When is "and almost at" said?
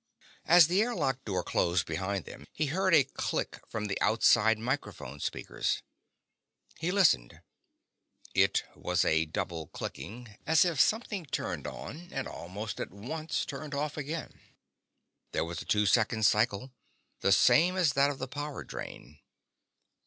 12.11-12.89